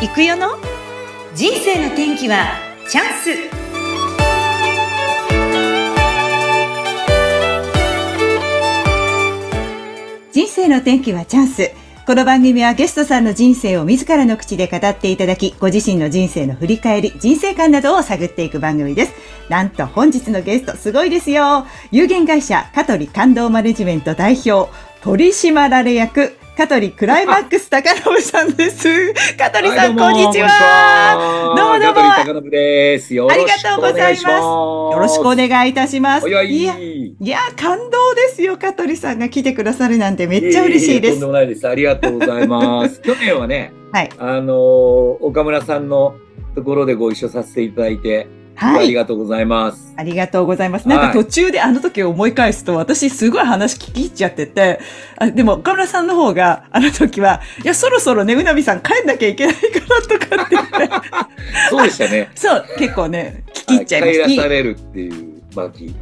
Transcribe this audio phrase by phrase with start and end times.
[0.00, 0.50] 行くよの？
[1.34, 2.52] 人生の天気は
[2.88, 3.30] チャンス
[10.32, 11.72] 人生の天気はチャンス
[12.06, 19.12] この番組はゲストさんの人生を自らの口で語っていただき、ご自身の人生の振り返り、人生観などを探っていく番組です。
[19.50, 21.66] なんと本日のゲスト、すごいですよ。
[21.90, 29.14] 有限会社、香取感動マネジメント代表、取締られ役、香取クライマックス高信さんです。
[29.36, 31.54] 香取さん、こんにちは。
[31.56, 32.10] どうもどうも。
[32.10, 33.14] 香取です。
[33.14, 34.24] ありがとうございます。
[34.24, 36.28] よろしくお願いいたします。
[36.28, 38.58] いや、いや、感動ですよ。
[38.58, 41.14] 香取さんが来てくださるなんてめっちゃ嬉しいです。
[41.14, 41.68] とんでもないです。
[41.68, 43.00] ありがとうございます。
[43.06, 44.58] 去年はね、はい、あの、
[45.20, 46.16] 岡村さんの
[46.56, 48.26] ところでご一緒させていただいて、
[48.58, 48.84] はい。
[48.84, 49.94] ありがとうございます。
[49.96, 50.88] ありがとうございます。
[50.88, 54.80] なんか途中であの時を思い返すと、私すごい話聞き入っちゃってて、
[55.16, 60.90] あでも岡村さんの方があの時は、いや、そろそろね、うなみさん帰んなきゃいけないからとかって言って。
[61.70, 62.30] そうでしたね。
[62.34, 64.28] そう、結構ね、聞き入っちゃいました。
[64.28, 65.94] 帰らされるっていう巻。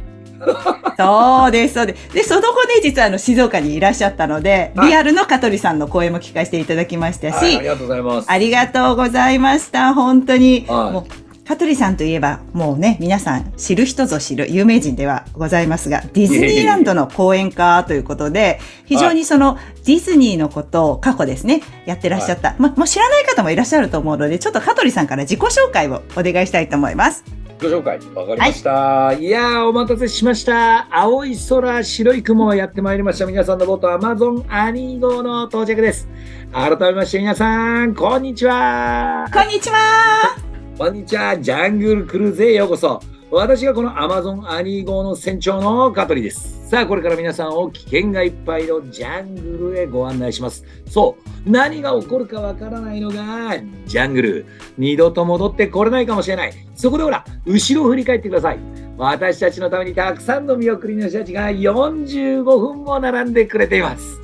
[0.97, 2.13] そうです、そうです。
[2.13, 8.31] で、その後ね、実はあの、静岡にいらっしゃったので、リアルの香取さんの声も聞かせていただきましたし、ありがとうございます。
[8.31, 9.93] ありがとうございました。
[9.93, 10.65] 本当に。
[10.67, 22.49] もう香取さんといえば、もうね、皆さん知る人ぞ知る有名人ではございますが、ディズニーランドの講演家ということで、非常にそのディズニーのことを過去ですね、やってらっしゃった。
[22.49, 27.23] はい、ま、もう知らない方もいらっしゃると思うので、ちょっと香取さんから自己紹介をお願いしたいと思います。
[27.61, 28.71] 自己紹介、わかりました。
[28.73, 30.93] はい、いやお待たせしました。
[30.93, 33.25] 青い空、白い雲をやってまいりました。
[33.25, 36.09] 皆さんのボート、アマゾンアニー号の到着です。
[36.51, 39.27] 改めまして皆さん、こんにちは。
[39.33, 40.46] こんにちは。
[40.77, 43.01] こんにちは、ジャングルクルーズへようこそ。
[43.31, 46.69] 私がこのアマゾンアニー号の船長の香取です。
[46.69, 50.63] さあ、これから皆さんを危険がいっぱいのジャングルへご案内します。
[50.87, 54.45] そう、何が起こるかわからないのがジャングル。
[54.77, 56.53] 二度と戻ってこれないかもしれない。
[56.75, 58.59] そこでほら、後ろを振り返ってください。
[58.99, 64.17] 私たちのためにたくさんの見送りの人たちが45分も並んでくれています。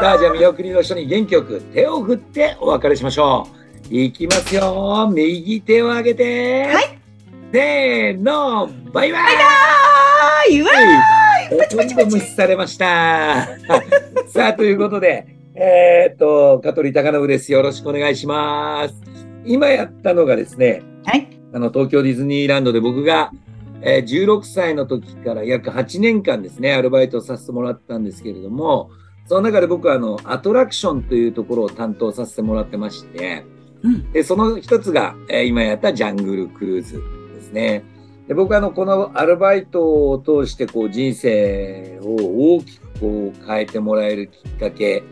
[0.00, 3.59] さあ、じゃあ見送りの人に元気よく手を振ってお別れしましょう。
[3.88, 5.10] いきますよ。
[5.12, 6.64] 右手を上げて。
[6.64, 6.98] はい。
[7.52, 9.30] せーの、バイバイバ
[10.48, 10.70] イバ
[11.56, 13.48] イパチパチ無視されました。
[14.28, 17.52] さあ、ということで、えー、っと、香取高信です。
[17.52, 18.94] よろしくお願いします。
[19.44, 21.28] 今やったのがですね、はい。
[21.52, 23.32] あの、東京ディズニーランドで僕が、
[23.82, 28.90] えー、16歳の時から約8年間ですね、アルバイトをさせてもらったんですけれども、
[29.26, 33.44] その中で僕はあの、アトラクションというところを担当させてもらってまして、
[34.12, 37.02] でその一つが、えー、今やったジャングルクルーズ
[37.34, 37.84] ですね。
[38.28, 45.02] で僕はあのこのアルバイトを通してこう人生を大きくこう変えてもらえるきっかけ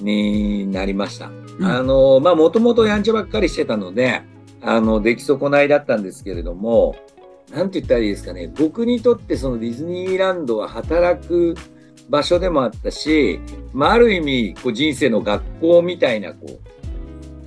[0.00, 1.30] になりました。
[1.58, 4.22] うん、あのまあもともとやんちゃばっかりしてたので
[4.60, 6.96] あの出来損ないだったんですけれども
[7.50, 11.56] なんて言ったらいいですかね僕にとってそのディズニーランドは働く
[12.08, 13.40] 場所でもあったし、
[13.72, 16.58] まあ、ある意味こう人生の学校みたいなこう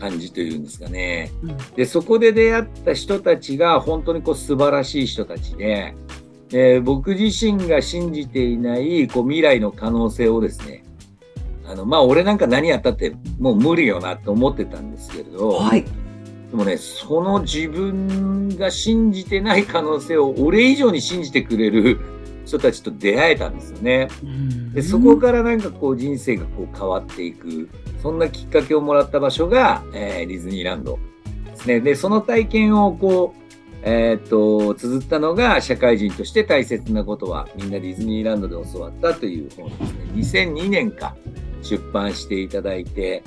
[0.02, 1.32] 感じというんですかね。
[1.44, 5.94] うん、でそこで出会った人たちが本当にこう素晴らしい人たちで、
[6.50, 10.84] で僕自身が信じていないこう未来の可能性をですね
[11.66, 15.90] あのまあ俺なんか何やったってもう無理よなと思ってたんですけれど、はい、で
[16.58, 22.00] もねその自分が信じてない可能性を俺以上に信じてくれる
[22.52, 24.10] 人たちと出会えたんですよね。
[24.74, 27.70] でそこからなんかこう人生がこう変わっていく
[28.02, 31.00] そんなきっかけをもらった場所が、えー、ディズニーランド
[31.46, 31.80] ですね。
[31.80, 33.42] でその体験をこう
[33.84, 39.70] えー、っと綴ったのが社会人として大切なことはみんなディズニーランドで教わったという本
[40.14, 40.46] ですね。
[40.54, 41.16] 2002年か
[41.64, 43.24] 出版していただいて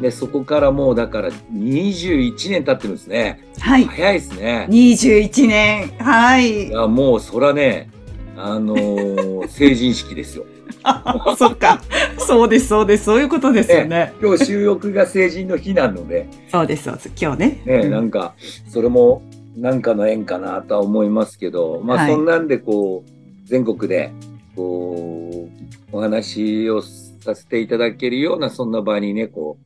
[0.00, 3.44] でそこからもうだから21年経ってるんですね。
[3.60, 3.84] はい。
[3.84, 4.66] 早いですね。
[4.70, 5.88] 21年。
[5.98, 6.68] はい。
[6.68, 7.90] いやもうそらね
[8.36, 10.44] あのー、 成人式ですよ。
[11.36, 11.80] そっか。
[12.18, 13.04] そうです、そうです。
[13.04, 14.12] そういうことですよね。
[14.22, 16.28] 今日収録が成人の日なので。
[16.50, 17.12] そうです、そうです。
[17.20, 17.62] 今日ね。
[17.66, 18.34] ね、うん、なんか、
[18.68, 19.22] それも、
[19.56, 23.10] なんかの縁かなとは思いますけど、まあ、そんなんで、こう、
[23.44, 24.12] 全国で、
[24.56, 25.48] こ
[25.92, 29.58] う、お話をさせていただけるような、そんな場にね、こ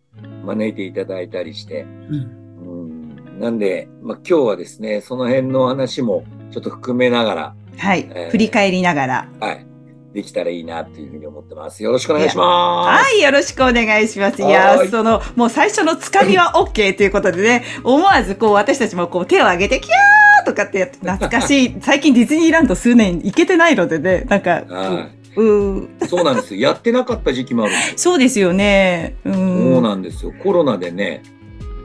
[0.42, 1.86] う、招いていただいたりして。
[2.08, 3.06] うん、うん
[3.38, 9.28] なんで、まあ、今日はですね、その辺の話もちょっと含めながら、はい、えー、振り返りながら。
[9.40, 9.66] はい。
[10.12, 11.82] できたらいいなっていうふうに思ってます。
[11.82, 13.04] よろしくお願いします。
[13.04, 14.40] はい、よろしくお願いします。
[14.42, 21.76] いや、その、もう最初のつかみは OK ということでね、思わずこう私たちもこう手を挙げて、キャーとかってやって懐かしい。
[21.82, 26.62] 最近ディズニーランド数年行けてないのでね、なんか、はい、うそうなんですよ。
[26.62, 29.16] やってなかった時期もある そうですよね。
[29.26, 29.34] うん。
[29.34, 30.32] そうなんですよ。
[30.42, 31.22] コロナでね、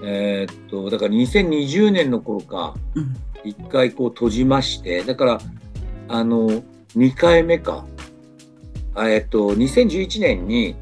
[0.05, 5.41] えーっと、だから2020年の頃か、うん一回こう閉じまして、だから、
[6.11, 6.49] あの、
[6.95, 7.85] 2回目か。
[8.93, 10.75] あえっと、2011年に、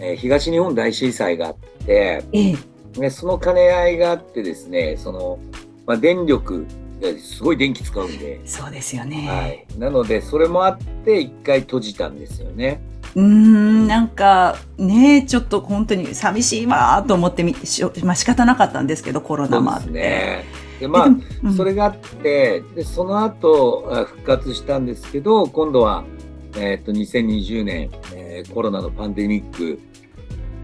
[0.00, 2.54] えー東日本大震災があって、え
[2.96, 5.38] えね、その兼ね合いがあってですね、その、
[5.86, 6.66] まあ、電力、
[7.00, 9.28] ですごい電気使うんで、そうですよね。
[9.28, 9.66] はい。
[9.78, 12.80] なので、それもあって、一回閉じたんですよね。
[13.14, 20.44] うーん、なんかね、ちょっと本当に寂しいわーと思ってみてしょ、まあ仕方なかったんですけど、コロナもあって。
[20.80, 21.54] でまあうん。
[21.54, 26.04] それがあって、で、その後、あ復活したんですけど、今度は、
[26.56, 29.80] えっと、2020年、えーコロナのパンデミック、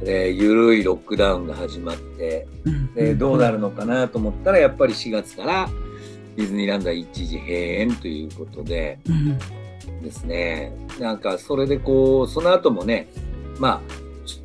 [0.05, 2.95] えー、ゆるいロックダウンが始まって、うん。
[2.95, 5.69] で、どうなるのかなと思ったら、やっぱり4月から
[6.37, 9.39] ディズニーランドは一時閉園ということでうん。
[10.03, 13.09] ですね、なんかそれでこう、その後もね、
[13.59, 13.81] まあ、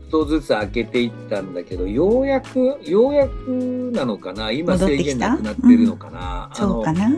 [0.10, 6.50] とずつ開けていったんだけど、ようやく、ようやくなのかな、今制限なくなってるのかな？
[6.54, 7.12] あのそうかな？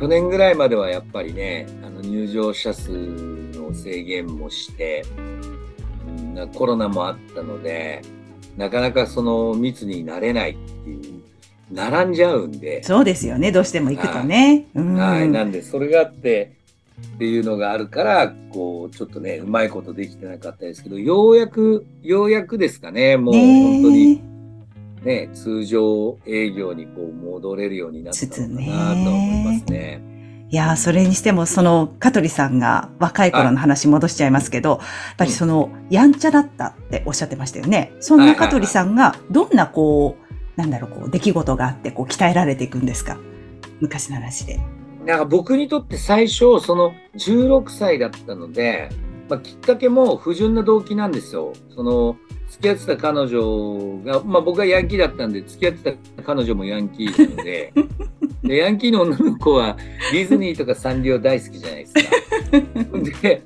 [0.00, 5.04] 去年ぐらいまではやっぱりね、あの入場者数の制限もして、
[6.54, 8.02] コロナもあったので、
[8.56, 11.22] なかなかその密になれないっていう、
[11.72, 14.66] 並んじゃうんで、そうですよね、どうしても行くとね。
[14.74, 16.56] うんはい、なんでそれがあって
[17.16, 24.22] っていうのがあるから、こう、ちょっとね、うまいことできてなかったですけど、ようやく、ようやくですかね、もう本当に
[25.04, 30.02] ね、通常営業にこう戻れるようになったのかなと思いますね。
[30.50, 34.80] いやーそれにしても、その、香取さんが若い頃の話戻しちゃいますけど、やっ
[35.18, 37.92] ぱりその、やんちゃだったっておっしゃってましたよね。
[37.98, 43.18] そんな香取さんが、どんなこう、なんだろう、こう、出来事があって、こう、鍛えられていくんですか？
[43.80, 44.60] 昔の話で。
[45.04, 48.88] なんか僕にとって最初、その16歳だったので、
[49.28, 51.52] まあ、きっかけも不純な動機なんですよ。
[51.74, 52.16] その、
[52.50, 57.72] 付き合ってた彼女が、まあ僕はヤンキーだったんで、付き合ってた彼女もヤンキーなので、
[58.44, 59.76] で、ヤンキーの女の子は
[60.12, 62.00] ディズニーとかサンリオ大好きじゃないですか。
[63.22, 63.42] で、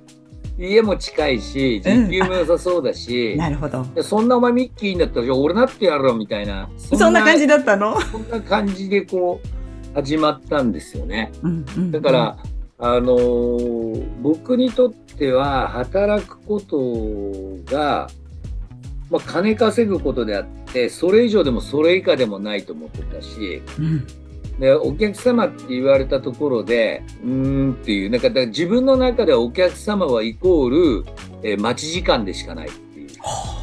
[0.59, 3.87] 家も近いし、時給も良さそうだし、なるほど。
[3.95, 6.69] でそんなお前ミッキーになったら、じゃあ俺なってやろうみたいな。
[6.77, 7.99] そそんな感じだったの？
[8.01, 9.58] そんな感じでこう、
[9.99, 11.33] 始まったんですよね。
[11.91, 12.39] だから、
[12.79, 18.09] あのー僕にとっては働くことが、
[19.11, 24.07] まあ、金稼ぐことであってそれ以上でもそれ以下でもないと思ってたしうん。
[24.61, 31.05] でお客様って言われたところでうーんっていうなんかだから自分の中ではお客様はイコール、
[31.43, 33.09] えー待ち時間でしかないっていう。
[33.25, 33.59] あ。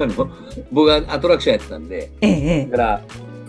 [0.00, 0.30] の
[0.72, 2.10] 僕はアトラクションやってたんで。
[2.20, 2.66] ええ、え。
[2.66, 3.00] だから、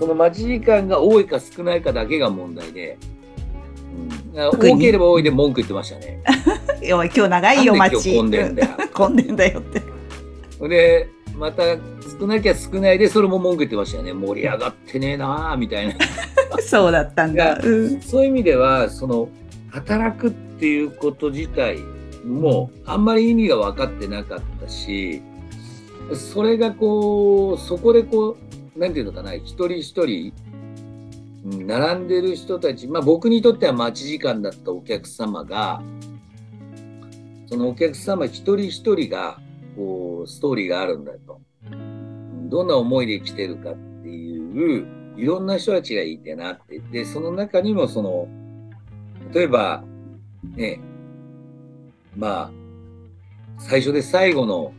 [0.02, 2.98] その待ち時間が多いか少ないかだけが問題で、
[4.34, 6.24] うん、多ければ多いで文句言ってましたね。
[6.82, 7.94] 今日長いよ、街。
[7.94, 8.70] なんで今日混んでんだよ。
[8.94, 10.68] 混んでんだよって。
[10.68, 11.08] で、
[11.38, 11.62] また
[12.20, 14.14] 少なきゃ少ないで、それも文句言ってましたよね。
[14.14, 15.94] 盛り上がってねえなあみたいな。
[16.66, 17.60] そうだったんだ。
[17.64, 18.02] うん。
[18.02, 19.30] そういう意味では、その、
[19.70, 21.78] 働くっていうこと自体
[22.26, 25.22] も、あんまり意味が分かってなかったし、
[26.16, 30.34] それがこう、そこでこう、なんていうのかな、一人一人、
[31.44, 35.82] 並んでる人たち、まあ僕にとっては待ち時間だったお客様が、
[37.48, 39.40] そのお客様一人一人が、
[39.76, 41.42] こう、ストーリーがあるんだと。
[42.50, 46.80] どんな思いで来てるかっていう、いろんな人たちがいてなって。
[46.92, 48.28] で、その中にもその、
[49.34, 49.84] 例えば、
[50.56, 50.80] ね、
[52.18, 52.52] まあ、
[53.58, 54.74] 最初で最後の、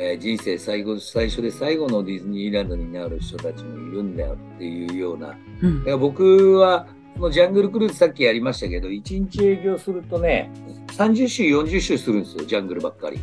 [0.00, 5.28] えー人生最後、最初で最後のディズニーランドになる人たちもいるんだよっていうような。
[5.28, 6.86] だかうんら僕は、
[7.16, 10.50] このジャングルクルーズさっきやりましたけど、1日営業するとね、
[10.88, 13.18] 30周、40周するんですよ、ジャングルばっかり。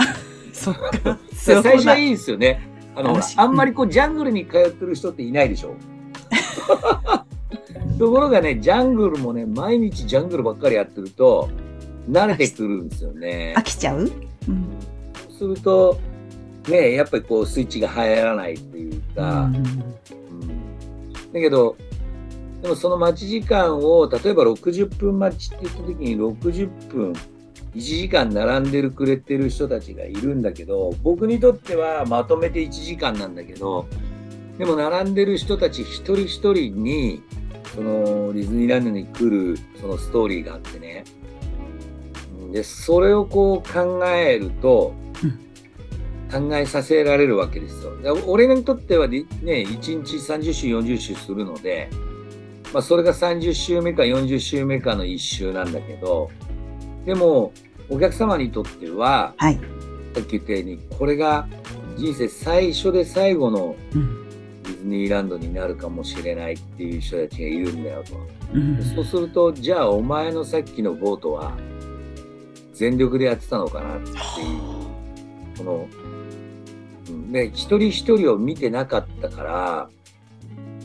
[0.52, 1.18] そっか。
[1.34, 2.60] 最初はいいですよね。
[2.96, 5.74] あの、あんまりこう、ジャングルに通ってる人っていないでしょ。
[7.98, 11.48] ところがね、ジャングルもね、毎日ジャングルばっかりやってると、
[12.10, 13.62] 慣れてくるんですよね飽。
[13.62, 14.00] きちゃう？
[14.00, 14.10] うん。
[15.38, 15.98] すると、
[16.68, 19.50] ね、やっぱりこう、スイッチが入らないっていうか、
[21.32, 21.76] だけど、
[22.62, 27.12] でもその待ち時間を、例えば60分待ちって言った時に60分、
[27.74, 33.86] 1時間並んでるくれてる人たちがいるんだけど、僕にとってはまとめて1時間なんだけど、
[34.58, 37.22] でも並んでる人たち一人一人に、
[37.74, 41.04] そのディズニーランドに来るそのストーリーがあってね。
[42.52, 44.94] で、それをこう考えると、
[46.34, 47.92] 考えさせられるわけですよ。
[48.26, 51.88] 俺にとってはね、1日30週、40週するので、
[52.72, 56.30] まあ、それが30週目か40週目かの1週なんだけど、
[57.06, 57.52] でも、
[57.88, 59.60] お客様にとっては、はい。
[60.14, 61.46] さっき言ったように、これが
[61.96, 64.24] 人生最初で最後のうん
[64.64, 68.14] ディズズニーランドになるかもしれないっていう人たちがいるんだよと。
[68.54, 71.56] うんそうすると、じゃあお前のさっきのボートは
[72.72, 74.16] 全力でやってたのかなっていう、
[75.58, 75.88] この、
[77.42, 79.88] うんで、一人一人を見てなかったから、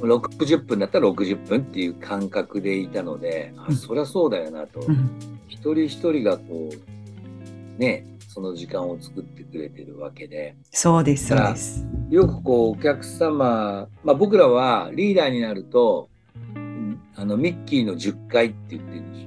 [0.01, 4.81] 60分だったら60分っていう感覚でいたので、あうんそりゃそうだよなと。
[4.81, 5.11] うん
[5.47, 11.85] 一人一人がこう、ね、その時間を作ってくれてるわけで、そうです、そうです。
[12.09, 16.07] よくこうお客様、まあ僕らはリーダーになると、
[16.55, 19.19] うんあのミッキーの10回って言ってるんで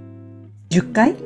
[0.71, 0.85] すよ。
[0.85, 1.17] 10回？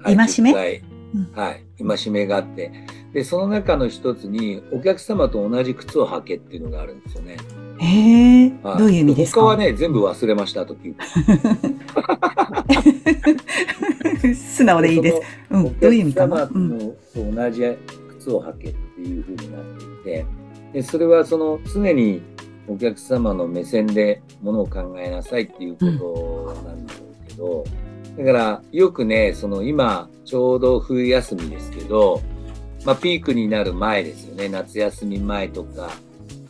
[0.00, 0.87] はい戒め？10回うん
[1.34, 1.64] はい。
[1.82, 2.70] 戒めがあって。
[3.12, 7.36] で、その中の一つに、お客様と同じ靴を履けっていうのがあるんですよね。
[7.80, 9.40] へえ、はいどういう意味ですか？
[9.40, 10.76] 他はね、全部忘れましたと。
[14.34, 15.20] 素直でいいです。
[15.50, 16.44] うおん、どういう意味かな？
[16.44, 17.62] うん、と同じ
[18.18, 20.26] 靴を履けっていうふうになっていて、
[20.72, 22.20] でそれはその常に
[22.66, 25.78] お客様の目線でものを考えなさいっていうこ
[26.54, 27.64] となんだろうけど、
[28.18, 32.20] だからよくね、その今ちょうど冬休みですけど、
[32.84, 35.90] まあピークになる前ですよね、夏休み前とか、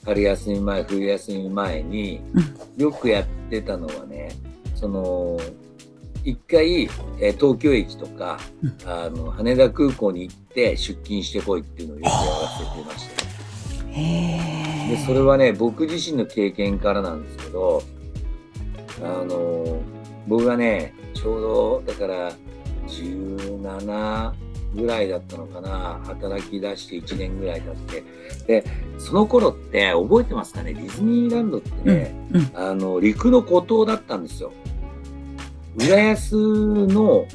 [0.04, 2.20] 春休み前、冬休み前に
[2.78, 4.30] よくやってたのはね、
[4.74, 5.38] その、
[6.24, 6.84] 一回、
[7.20, 8.90] えー東京駅とか、うん。
[8.90, 13.28] あの、羽田空港に行って出勤してこいっていうのをよくやらせてました。
[14.88, 17.82] で、それはね、僕自身の経験からなんですけど、
[19.02, 19.80] あの、
[20.26, 22.32] 僕がね、ちょうど、だから、
[22.86, 24.32] 17
[24.74, 28.04] ぐらいだったのかな、働き出して1年ぐらい経って。
[28.46, 28.64] で、
[28.98, 34.52] その頃って覚えてますかね、ディズニーランドってね、うんうんあの、陸の孤島だったんですよ。
[35.76, 36.34] 浦安
[36.86, 37.26] の、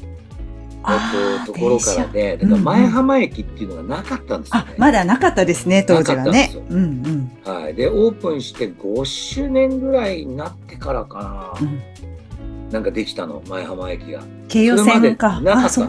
[1.46, 6.54] と、ところからで、だから前浜駅っていうのがなかったんですよね。、あまだなかったですね、当時はね。
[6.70, 7.74] うんうんはい。
[7.74, 11.66] で、オープンして5周年ぐらいになってからかな。
[11.66, 12.13] うん。
[12.70, 14.22] なんかできたの、前浜駅が。
[14.48, 15.40] 京葉線か。
[15.40, 15.84] なかった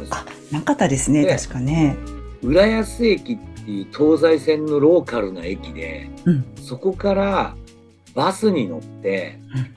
[0.51, 1.97] なかったですね、で確かね。
[2.41, 6.45] 浦安駅っていう東西線のローカルな駅で、うん。
[6.61, 7.55] そこから
[8.13, 9.75] バスに乗って、うん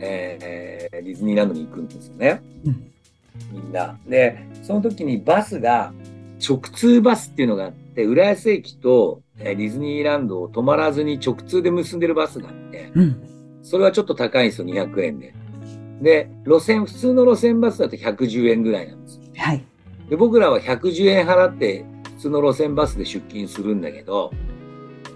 [0.00, 2.40] えーディズニーランドに行くんですよね。
[2.64, 2.84] うん
[3.52, 3.96] みんな。
[4.08, 5.92] で、その時にバスが、
[6.46, 13.60] 直通バスっていうのがあって、浦安駅と、えーディズニーランドを止まらずに直通で結んでるバスがあって、うん。
[13.62, 15.34] それはちょっと高いんですよ、200円で。
[16.00, 19.22] で、路線、普通の路線バスだと110円ぐらいなんですよ。
[19.36, 19.64] はい。
[20.08, 21.84] で、僕らは110円払って、
[22.16, 24.32] 普通の路線バスで出勤するんだけど、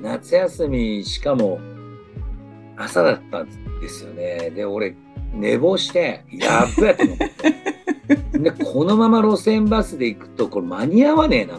[0.00, 1.60] 夏休み、しかも、
[2.76, 3.48] 朝だったん
[3.80, 4.50] ですよね。
[4.50, 4.96] で、俺、
[5.34, 7.16] 寝坊して、やっべえと思っ
[8.32, 8.38] て。
[8.38, 11.54] で、このまま路線バスで行くと、これ間に合わねえな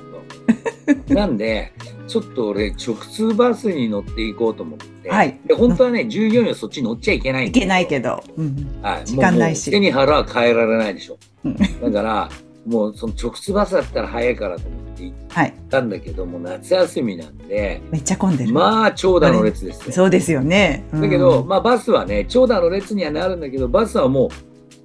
[1.08, 1.14] と。
[1.14, 1.72] なんで、
[2.08, 4.93] ちょっと俺、直通バスに乗っていこうと思って。
[5.10, 8.24] はいで、本当はね、従業員はそっちに乗っちゃいけないんいだけないけど。
[8.38, 8.80] うん。
[8.82, 11.18] はい、時間ないしもうもう背に腹は変えられないでしょ。
[11.46, 12.30] うんだから、
[12.66, 15.54] もうその直通バスだったら早いからと思って行っはい。
[15.70, 18.54] たんだけど、もう夏休みなんで、めっちゃ混んでる。
[18.54, 19.92] まあ長蛇の列ですよ。
[19.92, 20.86] そうですよね。
[20.94, 24.30] うんだけど、、まあバスはね、長蛇の列にはなるんだけど、バスはもう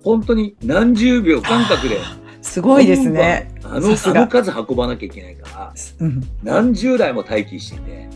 [0.02, 1.98] 本当に何十秒間隔で、
[2.42, 3.52] すごいですね。
[3.62, 6.22] あの、あの数運ばなきゃいけないから、うん。
[6.42, 8.08] 何十台も待機してて、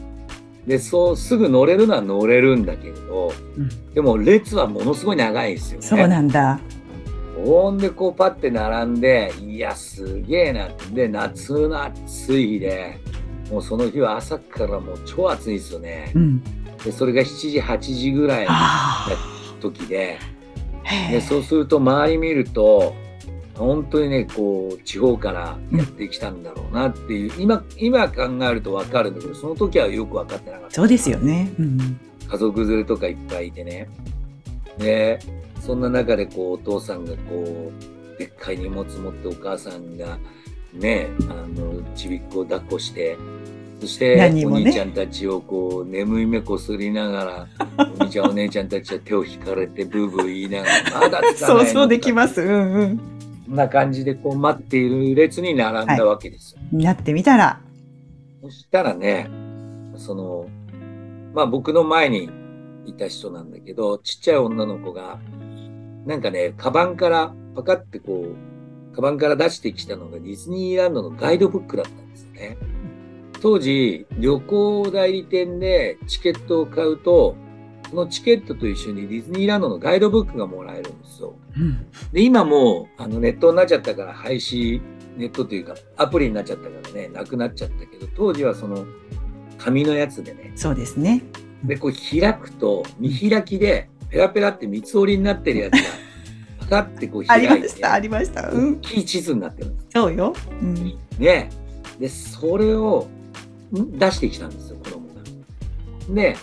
[0.66, 5.87] で、そう、すぐ乗れるのは乗れるんだけれど、うんでも列はものすごい長いんですよね。
[5.87, 6.59] そうなんだ。
[7.45, 10.87] ほんでこうパッて並んで、いや、すげえなって。
[10.95, 12.99] で、夏の暑い日で、
[13.50, 16.19] もうその日は朝からもう超暑いですよねう。
[16.19, 16.42] ん。
[16.85, 19.09] で、それが7時、8時ぐらいのあ
[19.61, 20.19] 時で、
[21.11, 21.21] で、え。
[21.21, 22.95] そうすると周り見ると、
[23.56, 30.75] 本当にね、こう、地方からやってきたんだろうなっていう、今、今考えるとわかるんだけど、その時はよくわかってなかった。
[30.75, 31.52] そうですよね。
[31.59, 32.00] うん。
[32.28, 33.88] 家族連れとかいっぱいいてね。
[34.78, 35.18] で、
[35.61, 37.71] そんな中でこう、お父さんがこ
[38.14, 40.18] う、でっかい荷物持ってお母さんが、
[40.73, 43.18] ね、あの、ちびっこを抱っこして、
[43.82, 52.40] そして、ねお兄ちゃんたちをこう、眠い目こすりながら、 お兄ちゃんお姉ちゃんたちは手を引かれて、ブーブー言いながら、まだつかない 想像できます。
[52.40, 53.00] うんうん。
[53.52, 56.61] な感じでこう、待っている列に並んだわけですよ。
[56.73, 57.61] なってみたら。
[58.42, 59.30] そしたらね、
[59.97, 60.47] その、
[61.35, 62.30] まあ僕の前に
[62.87, 65.21] いた人なんだけど、ちっちゃい女の子が、
[66.06, 68.26] なんかね、カバンから、パカってこ
[68.92, 72.56] う、カバンから出してきたのがディズニーランドのガイドブックだったんですよね。
[73.40, 77.37] 当時、旅行代理店でチケットを買うと、
[77.93, 81.35] そのチケットと一緒にディズニーランドのガイドブックがもらえるんですよ。
[81.55, 81.87] うん。
[82.11, 84.81] で、今もう、あの、ネットになっちゃったから廃止、
[85.19, 88.87] ネットというか、アプリになっちゃったからね、なくなっちゃったけど、当時はその、
[89.59, 90.53] 紙のやつでね。
[90.55, 91.23] そうですね。
[91.65, 95.79] で、こう開くと、見開きで、ペラペラって三つ折りになってるやつが、
[96.61, 98.49] パカってこうあり開いて、ました、ありました。
[98.49, 98.81] う大ん。
[98.81, 99.87] きい地図になってるんです。
[99.91, 100.33] そうよ。
[100.63, 100.75] うん。
[101.19, 101.51] ね。
[102.01, 103.07] で、それを
[103.79, 103.99] ん？
[103.99, 106.15] 出してきたんですよ、子供が。
[106.15, 106.37] で、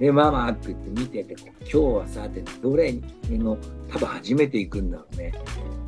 [0.00, 2.94] で、ママって言って見てて、今日はさ、ってどれ？
[3.30, 3.56] の、
[3.88, 5.32] 多分初めて行くんだろうね。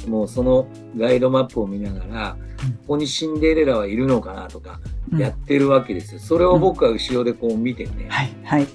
[0.07, 4.49] もうそのガイドマップを見ながら、うんここにシンデレラはいるのかな？
[4.49, 4.81] とか、
[5.13, 6.21] うんやってるわけですよ。
[6.21, 8.07] それを僕は後ろでこう見てね。
[8.09, 8.67] はい、はい。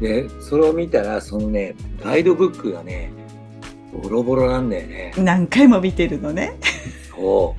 [0.00, 3.10] で、それを見たら、そのね、ガイドブックがね、
[4.02, 5.12] ボロボロなんだよね。
[5.18, 6.56] 何回も見てるのね。
[7.10, 7.56] そ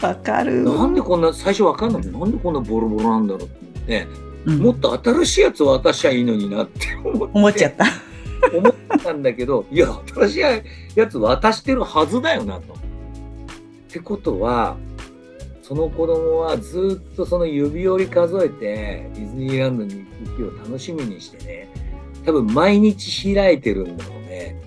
[0.00, 0.02] う。
[0.04, 0.64] わかる。
[0.64, 4.06] なんでこんな、最初わかんないなんでこんなボロボロなんだろうって思って、
[4.46, 6.94] うんもっと新しいやつ渡しゃいいのになって
[7.34, 7.84] 思っちゃった。
[8.56, 10.40] 思ったんだけど、いや、新しい
[10.94, 12.74] やつ渡してるはずだよなと。
[12.74, 12.76] っ
[13.90, 14.76] てことは、
[15.62, 21.68] その子供はずっとその指折り数えて、ディズニーランドに行く日を楽しみにしてね、
[22.24, 24.62] 多分毎日開いてるんだろうね。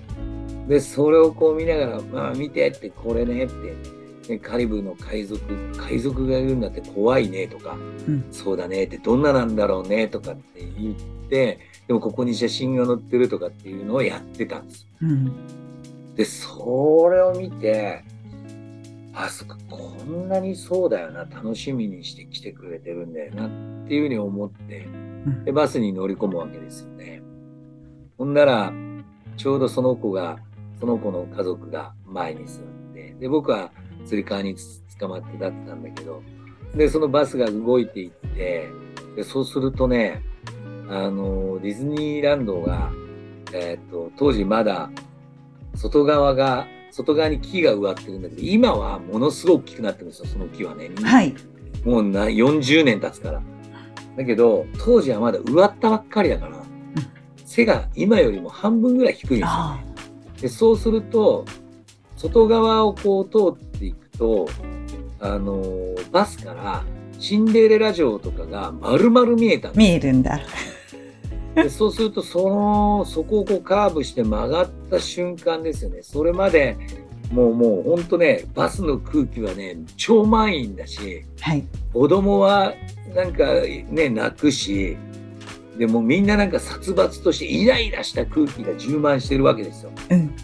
[0.68, 3.99] で、それをこう見ながら、まあ見てって、これねって、ね
[4.42, 5.40] カリブの海賊、
[5.76, 10.94] 海賊がいるんだって怖いねとか、うんそうだねって、どんななんだろうねとかって言っ
[11.28, 11.58] て、
[11.88, 14.86] でもここに写真が載ってるとかっていうのをやってたんです。
[15.02, 15.32] うん。
[16.14, 18.04] で、それを見て、
[19.12, 23.50] あ、そっか、こんなにそうだよな、楽しみにして来てくれてるんだよなっ
[23.88, 27.22] ていうふうに思って、んで、バスに乗り込むわけですよね。
[28.18, 28.72] ほんなら、
[29.36, 30.38] ちょうどその子が、
[30.78, 33.72] その子の家族が前に座って、で、僕は
[34.06, 36.22] つり革につ捕まって立ってたんだけど、
[36.74, 38.68] で、そのバスが動いていって、
[39.16, 40.22] で、そうするとね、
[40.88, 42.90] あの、ディズニーランドが、
[43.52, 44.90] えっ、と、当時まだ、
[45.74, 50.90] 外側が、外側に木が植わってるんだけど、今はものすごく大きくなってるんですよ、その木はね。
[51.02, 51.34] はい。
[51.84, 53.42] もうな40年経つから。
[54.16, 56.60] だけど、当時はまだ植わったばっかりだから、
[57.44, 59.94] 背が今よりも半分ぐらい低いんですよあね。
[60.42, 61.44] でそうすると、
[62.16, 63.69] 外側をこう通っ
[64.20, 64.48] と、
[65.18, 66.84] あのーバスから
[67.18, 70.40] シンデレラ城とかが丸々見えた見えるんだ。
[71.54, 76.76] でそうするとそのそこをこうカーブして曲がった瞬間ですよねそれまで
[77.32, 81.64] もうもうほんとねバスの空気はね超満員だしはい。
[81.92, 82.72] 子供は
[83.14, 83.44] なんか
[83.88, 84.96] ね泣くし
[85.76, 89.90] でもうみんななんか殺伐としてイライラした空気が充満してるわけですよ。
[90.10, 90.34] うん。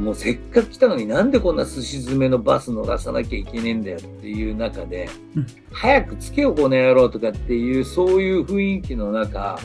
[0.00, 9.58] もうせっかく来たのになんでこんなすし詰めのバス乗らさなきゃいけねえんだよっていう中で、うん早くつけよこの野郎とかっていうそういう雰囲気の中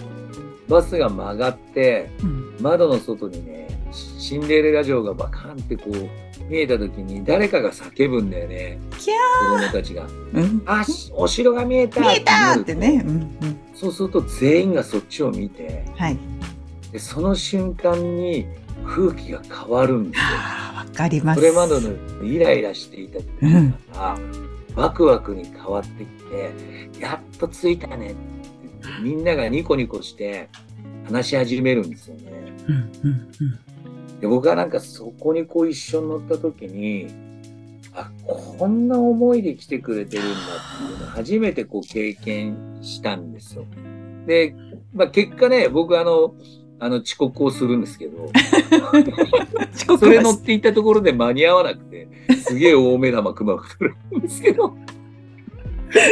[0.69, 2.45] バスが曲がってうん。
[2.61, 10.61] 窓の外にねシシンデレラ城がバカンってこう見えた時に誰かが叫ぶんだよね子供たちがうん。
[10.65, 13.03] 「あしお城が見えた!」見えたってね。
[13.05, 13.15] うん。
[13.15, 13.57] うん。
[13.73, 16.17] そうすると全員がそっちを見てはい。
[16.95, 18.45] でその瞬間に
[18.85, 20.23] 空気が変わるんですよ。
[20.29, 21.41] ああ、わかります。
[21.41, 23.71] それまでのイライラしていた時うん。
[23.93, 24.17] が
[24.77, 28.17] ワクワクに変わってきてやっと着いたねって
[29.01, 30.47] みんながニコニコして
[31.05, 32.53] 話し始めるんですよね。
[32.69, 32.75] うん。
[33.03, 34.19] うん。
[34.21, 37.07] で僕はなんかそこにこう一緒に乗った時に
[37.93, 43.65] あこんな思いで来てくれてるんだっていうのを初めてこう経験したんですよ。
[44.25, 44.55] で、
[44.93, 46.33] まあ、結果ね僕あの
[46.85, 48.23] あの遅刻をするんですけど
[49.75, 52.07] 遅刻それ乗はっていったところで間に合わなくて
[52.43, 54.75] すげえ大目玉くまくるんですけど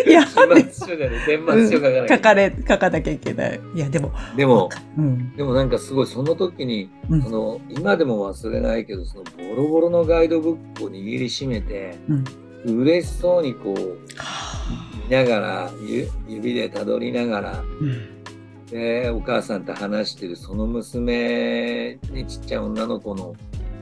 [0.07, 0.33] いや、始
[0.71, 3.59] 末書じゃね年末書書かなきゃ書かれ、書かなきゃいけない。
[3.75, 5.35] いや、でも、でもうん。
[5.35, 12.23] でもなんかすごいその時にうんその今でも忘れないけどそのボロボロのガイドブックを握りしめてうん。
[12.65, 13.99] 嬉しそうにこう
[15.09, 18.22] 見ながらゆ指でたどりながらうん。
[18.73, 23.35] でお母さんと話してるその娘ねちっちゃい女の子の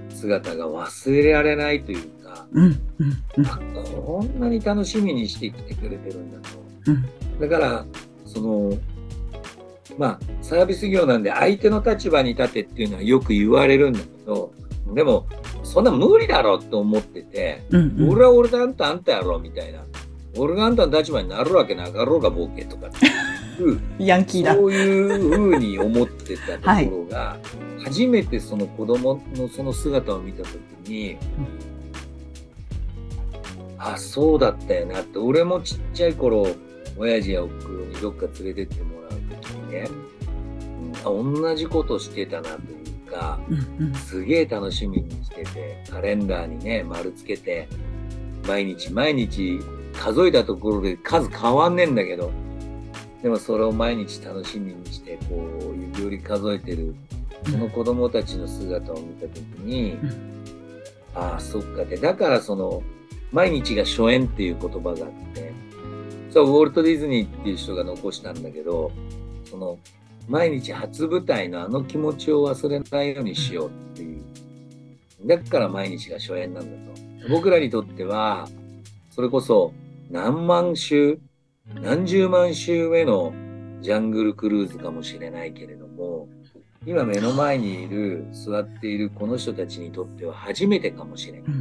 [0.10, 2.66] 姿が忘れられないというかうん。
[3.00, 3.24] うん。
[3.38, 3.48] うん。
[3.48, 3.60] あ
[3.96, 6.58] こんなに楽しみにしてきてくれてるんだと。
[6.88, 7.40] うん。
[7.40, 7.86] だから
[8.26, 8.78] その
[9.98, 14.54] まあサービス業なんで相手の立場に立てっていうのはよく言われるんだけど
[14.94, 15.26] でも
[15.64, 18.10] そんな無理だろって思ってて、うん。
[18.10, 19.86] 俺は俺だあんたあんたやろみたいな
[20.38, 23.08] 俺があんたの立場になるわけなかろうがボケとかって
[23.70, 24.56] いうヤンキーだ。
[24.56, 27.38] そういうふうに思ってたところが、
[27.84, 31.18] 初めてその子供のその姿を見た時に、
[33.84, 36.46] あそうだったよなって俺もちっちゃい頃
[36.98, 39.88] 親父やおふくろにどっか連れてってもらう時にね、
[41.06, 42.76] うん、あ同じことしてたなとい
[43.08, 43.88] うかうん。
[43.88, 43.94] うん。
[43.96, 47.68] すげえ楽しみにしててカレンダーにね丸つけて
[48.48, 49.60] 毎日毎日
[49.94, 52.32] 数えたところで数変わんねえんだけど
[53.22, 56.96] でもそれを毎日楽しみにしてこう指折り数えてる
[57.46, 60.44] その子供たちの姿を見た時に、うん。
[61.16, 62.82] ああそっかでだからその
[63.32, 65.52] 毎日が初演っていう言葉があって
[66.30, 68.92] そうウォルト・ディズニーっていう人が残したんだけど
[69.50, 69.78] その
[70.28, 74.22] 毎日初舞台のあの気持ちを忘れないようにしようっていう。
[75.26, 77.30] だから毎日が初演なんだと。
[77.30, 78.48] 僕らにとっては
[79.12, 79.74] それこそ
[80.10, 81.20] 何万周
[81.76, 83.34] 何十万周目の
[83.82, 86.28] ジャングルクルーズかもしれないけれども
[86.86, 91.52] 今目の前にいる座っているこの人たちにとっては初めてかもしれない。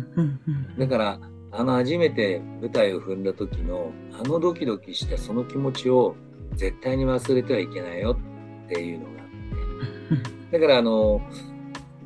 [0.78, 1.20] だから
[1.52, 6.16] あの初めて舞台を踏んだ時のあのドキドキしたその気持ちを
[6.54, 8.16] 絶対に忘れてはいけないよ
[8.64, 10.58] っていうのがあって。
[10.58, 11.20] だからあの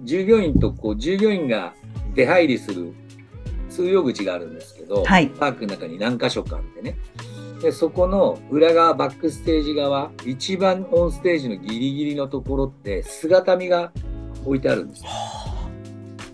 [0.03, 1.75] 従業員とこう従業員が
[2.15, 2.93] 出入りする
[3.69, 5.29] 通用口があるんですけど、はい。
[5.29, 6.97] パークの中に何箇所かあってね
[7.65, 13.91] でそこの裏側バックステージ側一番オンステージのギリギリのところって姿見が
[14.45, 15.11] 置いてあるんですよ。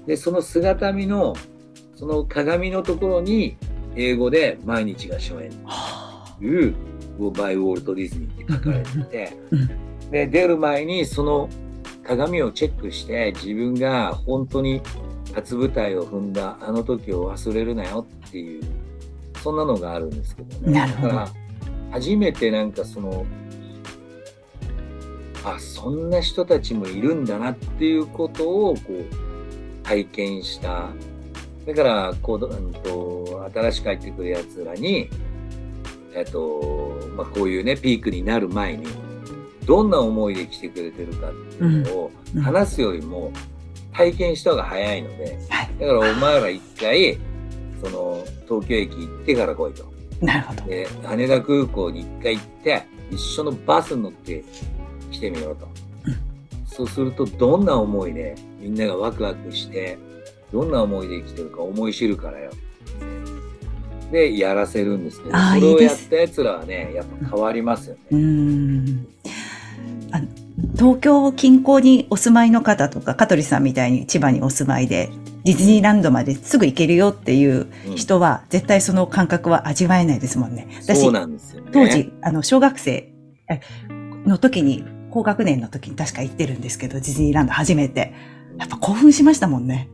[0.08, 1.36] でその姿見の
[1.94, 3.56] その鏡のところに
[3.94, 5.52] 英語で「毎日が初演」
[6.40, 6.74] という
[7.30, 9.36] 「バイ・ウォルト・ディズニー」って書かれてて。
[9.52, 9.70] うん。
[10.10, 11.48] で出る前にその
[12.02, 14.82] 鏡をチェックして自分が本当に
[15.32, 18.79] 初舞台を踏んだあの時を忘れるなよっていう
[19.42, 20.72] そんなのがあるんですけどね。
[20.72, 21.24] なるほど。
[21.92, 23.26] 初めてなんかその
[25.44, 30.90] あそんな人たちもいるんだなっていうことをこう体験した。
[31.66, 35.09] だからこう、うん、と新しく入ってくるやつらに、
[36.14, 38.87] えっとまあ、こういうねピークになる前に
[39.66, 42.11] どんな思いで来てくれてるかっていうのを
[42.42, 43.33] 話すよりも
[43.92, 45.38] 体験した方が早いので。
[45.48, 45.70] はい。
[45.79, 47.18] だからお前ら一回
[47.82, 49.84] その東京駅行ってから来いと。
[50.20, 50.64] なるほど。
[50.64, 54.44] で羽田空港に一回行って一緒のバスに乗って
[55.10, 55.68] 来てみようと、
[56.66, 59.98] そうするとどんな思いでみんながワクワクして
[60.52, 62.50] どんな思いで生きてるか思い知るからよ。
[64.12, 69.06] でやらせるんですけどそれをやったやつらはねやっぱ変わりますよね、うーん。
[70.12, 70.20] あ
[70.76, 75.10] 東京近郊にお住まいの方とか、香取さんみたいに千葉にお住まいで、
[75.44, 80.68] ディズニーランドまですぐ行けるよっていううん人は、絶対その感覚は味わえないですもんね。
[80.83, 83.12] 私そう、なんですよね当時、あの、小学生
[83.48, 83.61] え
[84.26, 88.12] の時に、高学年の時に確か行ってるんですけど、ディズニーランド初めて。
[88.59, 89.88] やっぱ興奮しましたもんね。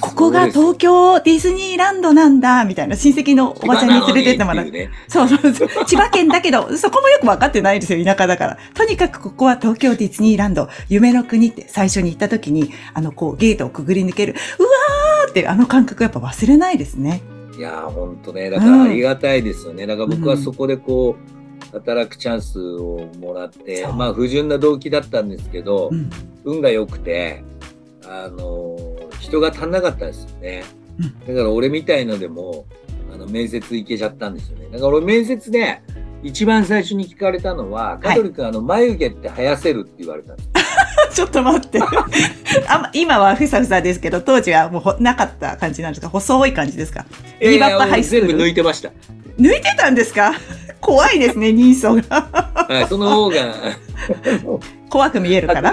[0.00, 4.90] ここが東京ディズニーランドなんだ、みたいな親戚のおばちゃんに連れてってもらって。
[5.08, 5.68] そうそうそう。
[5.86, 8.58] 千葉県だけど、 そこもよく分かってないですよ、田舎だから。
[8.74, 17.22] とにかくここは東京ディズニーランド、夢の国って最初に行った時に、あの、こう、ゲートをくぐり抜ける、うわーって、あの感覚やっぱ忘れないですね。
[17.56, 19.86] いやー、ほんとね、だからありがたいですよね。
[19.86, 26.10] だから僕はそこでこう、働くチャンスをもらって、まあ不純な動機だったんですけど、うん。
[26.44, 27.42] 運が良くて、
[28.04, 28.87] あのー
[29.20, 30.64] 人が足んなかったですよね。
[31.00, 32.66] うんだから俺みたいのでも、
[33.12, 34.66] あの、面接行けちゃったんですよね。
[34.72, 35.80] だから俺面接で、
[36.24, 40.48] 一番最初に聞かれたのは、香取君、あの、眉毛って生やせるって言われたんです。
[41.14, 41.78] ちょっと待って。
[42.66, 46.08] あ今はふさふさですけど、当時はもうほなかった感じなんですか？
[46.08, 47.06] 細い感じですか？
[47.40, 48.26] ビーバップハイスクール？
[48.28, 48.90] 全部抜いてました。
[49.38, 50.32] 抜いてたんですか？
[50.80, 52.28] 怖いですね、人相が。
[52.68, 53.36] はい、その方が、
[54.88, 55.72] 怖く見えるから。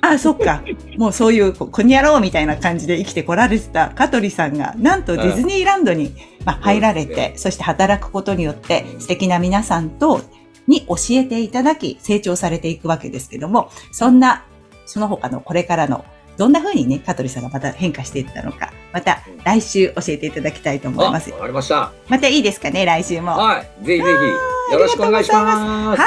[0.00, 0.62] あ、そっか。
[0.96, 10.22] もうそういう、ここにやろうみたいな感じで生きてこられてた香取さんが、なんとディズニーランドに、まあ、入られて、そして働くことによって、素敵な皆さんと、
[10.66, 14.44] に教えていただき、成長されていくわけですけども、そんな、
[14.86, 16.04] その他のこれからの、
[16.40, 21.30] どんな風にね、香取さんがまた変化していったのか、また来週教えていただきたいと思います。
[21.30, 21.92] かりました。
[22.08, 23.32] またいいですかね、来週も。
[23.32, 23.56] はい。
[23.56, 24.08] はい、ぜひぜ
[24.68, 25.90] ひ、よろしくお願いしありがとうございま。
[25.90, 26.02] ます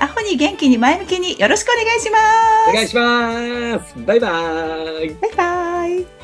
[0.00, 2.18] アホに元気に前向きによろしくお願いしま
[2.66, 2.70] す。
[2.70, 3.94] お願いします。
[4.06, 4.28] バイバ
[5.02, 5.08] イ。
[5.14, 6.17] バイバイ。